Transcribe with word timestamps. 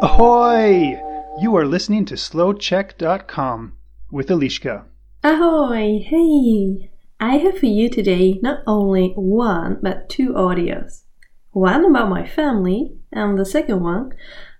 Ahoy! 0.00 1.00
You 1.40 1.56
are 1.56 1.66
listening 1.66 2.04
to 2.04 2.14
slowcheck.com 2.14 3.72
with 4.12 4.28
Elishka. 4.28 4.84
Ahoy! 5.24 5.98
Hey! 5.98 6.92
I 7.18 7.38
have 7.38 7.58
for 7.58 7.66
you 7.66 7.88
today 7.88 8.38
not 8.42 8.60
only 8.66 9.12
one 9.16 9.80
but 9.82 10.08
two 10.08 10.34
audios. 10.34 11.02
One 11.50 11.84
about 11.84 12.08
my 12.08 12.24
family 12.24 12.96
and 13.10 13.36
the 13.36 13.44
second 13.44 13.82
one 13.82 14.12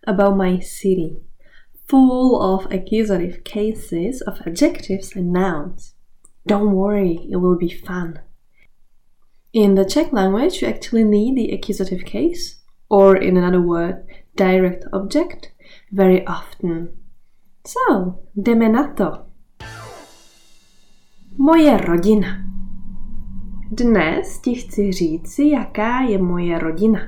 about 0.04 0.36
my 0.36 0.58
city, 0.58 1.18
full 1.86 2.42
of 2.42 2.66
accusative 2.72 3.44
cases 3.44 4.22
of 4.22 4.40
adjectives 4.44 5.14
and 5.14 5.32
nouns. 5.32 5.94
Don't 6.48 6.72
worry, 6.72 7.28
it 7.30 7.36
will 7.36 7.56
be 7.56 7.70
fun. 7.70 8.20
In 9.52 9.76
the 9.76 9.84
Czech 9.84 10.12
language, 10.12 10.62
you 10.62 10.68
actually 10.68 11.04
need 11.04 11.36
the 11.36 11.52
accusative 11.52 12.04
case, 12.04 12.57
or 12.88 13.22
in 13.22 13.36
another 13.36 13.60
word, 13.60 13.96
direct 14.36 14.84
object, 14.92 15.46
very 15.92 16.26
often. 16.26 16.88
So, 17.66 18.14
jdeme 18.36 18.68
na 18.68 18.94
to. 18.94 19.12
Moje 21.38 21.76
rodina. 21.76 22.28
Dnes 23.70 24.40
ti 24.40 24.54
chci 24.54 24.92
říci, 24.92 25.48
jaká 25.48 26.00
je 26.00 26.18
moje 26.18 26.58
rodina. 26.58 27.00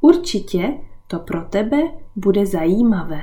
Určitě 0.00 0.78
to 1.06 1.18
pro 1.18 1.42
tebe 1.44 1.78
bude 2.16 2.46
zajímavé. 2.46 3.22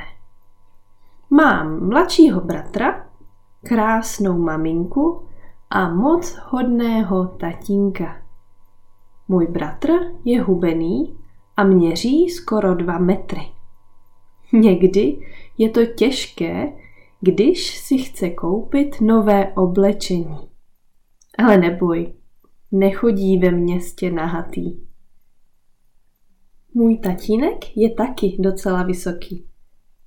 Mám 1.30 1.88
mladšího 1.88 2.42
bratra, 2.42 3.08
krásnou 3.64 4.38
maminku 4.38 5.28
a 5.70 5.90
moc 5.90 6.38
hodného 6.50 7.26
tatínka. 7.26 8.22
Můj 9.28 9.48
bratr 9.48 9.90
je 10.26 10.42
hubený 10.42 11.18
a 11.58 11.64
měří 11.64 12.30
skoro 12.30 12.76
dva 12.76 12.98
metry. 12.98 13.42
Někdy 14.54 15.18
je 15.58 15.70
to 15.70 15.86
těžké, 15.86 16.74
když 17.22 17.78
si 17.78 17.98
chce 17.98 18.30
koupit 18.30 19.02
nové 19.02 19.54
oblečení. 19.54 20.50
Ale 21.38 21.58
neboj, 21.58 22.14
nechodí 22.72 23.38
ve 23.38 23.52
městě 23.52 24.12
nahatý. 24.12 24.80
Můj 26.74 26.98
tatínek 26.98 27.78
je 27.78 27.94
taky 27.94 28.38
docela 28.40 28.84
vysoký 28.84 29.48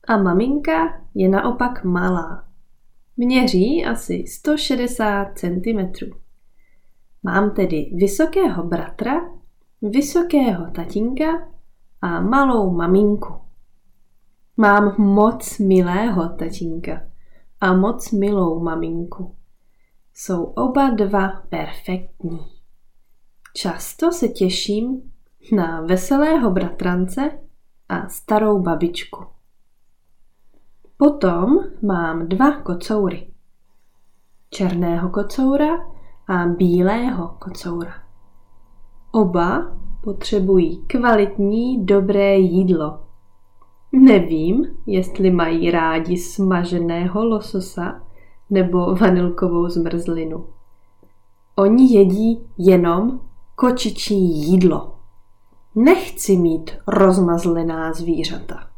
a 0.08 0.16
maminka 0.16 1.04
je 1.14 1.28
naopak 1.28 1.84
malá. 1.84 2.48
Měří 3.16 3.84
asi 3.84 4.24
160 4.26 5.38
cm. 5.38 6.10
Mám 7.22 7.50
tedy 7.50 7.90
vysokého 7.94 8.62
bratra, 8.62 9.20
vysokého 9.82 10.70
tatínka 10.70 11.48
a 12.02 12.20
malou 12.20 12.70
maminku. 12.70 13.34
Mám 14.56 14.94
moc 14.98 15.58
milého 15.58 16.28
tatínka 16.28 17.00
a 17.60 17.72
moc 17.74 18.12
milou 18.12 18.60
maminku. 18.60 19.36
Jsou 20.14 20.44
oba 20.44 20.90
dva 20.90 21.28
perfektní. 21.28 22.38
Často 23.54 24.12
se 24.12 24.28
těším 24.28 25.12
na 25.52 25.80
veselého 25.80 26.50
bratrance 26.50 27.38
a 27.88 28.08
starou 28.08 28.62
babičku. 28.62 29.24
Potom 30.96 31.58
mám 31.82 32.28
dva 32.28 32.60
kocoury. 32.60 33.32
Černého 34.50 35.10
kocoura 35.10 35.76
a 36.28 36.46
bílého 36.46 37.28
kocoura. 37.38 38.05
Oba 39.12 39.76
potřebují 40.00 40.76
kvalitní, 40.86 41.86
dobré 41.86 42.36
jídlo. 42.36 43.00
Nevím, 43.92 44.66
jestli 44.86 45.30
mají 45.30 45.70
rádi 45.70 46.16
smaženého 46.16 47.24
lososa 47.24 48.02
nebo 48.50 48.94
vanilkovou 48.94 49.68
zmrzlinu. 49.68 50.46
Oni 51.56 51.98
jedí 51.98 52.40
jenom 52.58 53.20
kočičí 53.54 54.18
jídlo. 54.18 54.98
Nechci 55.74 56.36
mít 56.36 56.70
rozmazlená 56.86 57.92
zvířata. 57.92 58.68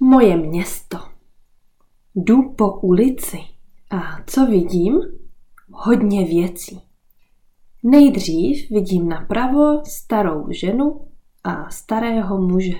Moje 0.00 0.36
město. 0.36 0.98
Jdu 2.14 2.42
po 2.42 2.72
ulici 2.72 3.38
a 3.90 4.00
co 4.26 4.46
vidím? 4.46 5.00
Hodně 5.72 6.24
věcí. 6.24 6.89
Nejdřív 7.82 8.70
vidím 8.70 9.08
napravo 9.08 9.84
starou 9.84 10.46
ženu 10.50 11.00
a 11.44 11.70
starého 11.70 12.38
muže. 12.40 12.76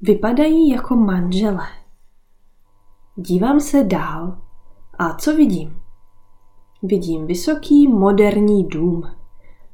Vypadají 0.00 0.68
jako 0.68 0.96
manželé. 0.96 1.68
Dívám 3.16 3.60
se 3.60 3.84
dál 3.84 4.38
a 4.98 5.14
co 5.14 5.36
vidím? 5.36 5.80
Vidím 6.82 7.26
vysoký 7.26 7.88
moderní 7.88 8.64
dům. 8.64 9.02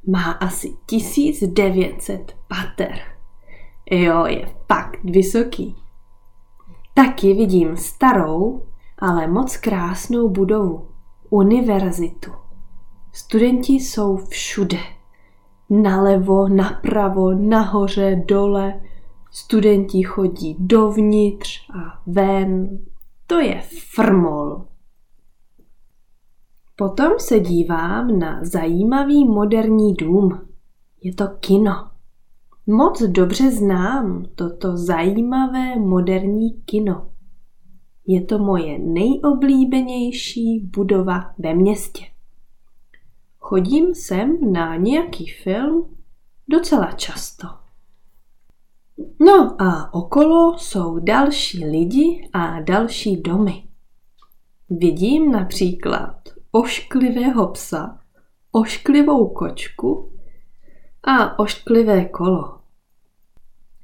Má 0.07 0.31
asi 0.31 0.73
1900 0.85 2.35
pater. 2.47 2.99
Jo, 3.91 4.25
je 4.25 4.55
fakt 4.67 5.03
vysoký. 5.03 5.75
Taky 6.93 7.33
vidím 7.33 7.77
starou, 7.77 8.65
ale 8.99 9.27
moc 9.27 9.57
krásnou 9.57 10.29
budovu. 10.29 10.87
Univerzitu. 11.29 12.44
Studenti 13.15 13.73
jsou 13.73 14.17
všude. 14.17 14.77
Nalevo, 15.69 16.47
napravo, 16.47 17.33
nahoře, 17.33 18.23
dole. 18.25 18.81
Studenti 19.31 20.03
chodí 20.03 20.55
dovnitř 20.59 21.69
a 21.69 22.01
ven. 22.07 22.79
To 23.27 23.39
je 23.39 23.61
frmol. 23.95 24.65
Potom 26.75 27.11
se 27.17 27.39
dívám 27.39 28.19
na 28.19 28.39
zajímavý 28.43 29.25
moderní 29.25 29.93
dům. 29.93 30.47
Je 31.01 31.13
to 31.13 31.27
kino. 31.39 31.89
Moc 32.67 33.01
dobře 33.01 33.51
znám 33.51 34.25
toto 34.35 34.77
zajímavé 34.77 35.79
moderní 35.79 36.61
kino. 36.65 37.11
Je 38.07 38.25
to 38.25 38.39
moje 38.39 38.79
nejoblíbenější 38.79 40.59
budova 40.59 41.33
ve 41.39 41.53
městě. 41.53 42.14
Chodím 43.47 43.95
sem 43.95 44.51
na 44.51 44.75
nějaký 44.75 45.29
film 45.29 45.95
docela 46.49 46.91
často. 46.91 47.47
No 49.21 49.61
a 49.61 49.93
okolo 49.93 50.57
jsou 50.57 50.99
další 50.99 51.65
lidi 51.65 52.29
a 52.33 52.61
další 52.61 53.21
domy. 53.21 53.63
Vidím 54.69 55.31
například 55.31 56.21
ošklivého 56.51 57.47
psa, 57.47 57.99
ošklivou 58.51 59.29
kočku 59.29 60.17
a 61.03 61.39
ošklivé 61.39 62.05
kolo. 62.05 62.59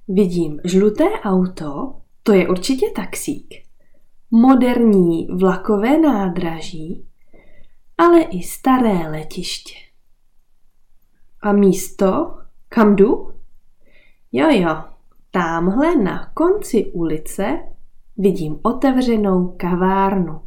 Vidím 0.07 0.59
žluté 0.63 1.09
auto, 1.23 1.95
to 2.23 2.33
je 2.33 2.49
určitě 2.49 2.85
taxík, 2.95 3.53
moderní 4.31 5.27
vlakové 5.27 5.97
nádraží, 5.97 7.10
ale 8.01 8.21
i 8.21 8.43
staré 8.43 9.09
letiště. 9.09 9.75
A 11.41 11.51
místo, 11.51 12.37
kam 12.69 12.95
jdu? 12.95 13.33
Jo, 14.31 14.49
jo, 14.49 14.83
tamhle 15.31 15.95
na 15.95 16.31
konci 16.33 16.91
ulice 16.91 17.59
vidím 18.17 18.59
otevřenou 18.61 19.55
kavárnu. 19.57 20.41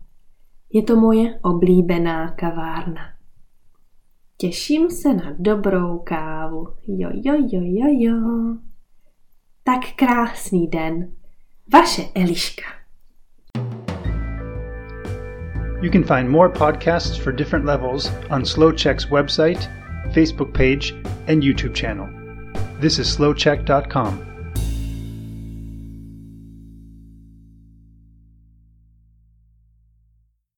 Je 0.73 0.83
to 0.83 0.97
moje 0.97 1.41
oblíbená 1.43 2.31
kavárna. 2.31 3.03
Těším 4.37 4.91
se 4.91 5.15
na 5.15 5.35
dobrou 5.39 5.99
kávu. 5.99 6.69
Jo, 6.87 7.11
jo, 7.13 7.35
jo, 7.35 7.61
jo, 7.63 7.87
jo. 7.89 8.57
Tak 9.65 9.81
krásný 9.97 10.69
den. 10.69 11.13
Vaše 11.73 12.03
Eliška. 12.15 12.84
You 15.85 15.91
can 15.91 16.03
find 16.03 16.31
more 16.31 16.49
podcasts 16.49 17.19
for 17.19 17.31
different 17.31 17.67
levels 17.67 18.09
on 18.31 18.41
SlowCheck's 18.41 19.05
website, 19.05 19.69
Facebook 20.15 20.55
page, 20.55 20.93
and 21.27 21.43
YouTube 21.43 21.75
channel. 21.75 22.09
This 22.81 22.99
is 22.99 23.15
slowcheck.com. 23.15 24.34